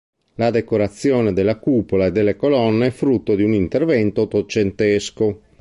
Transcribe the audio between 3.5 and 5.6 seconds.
intervento ottocentesco.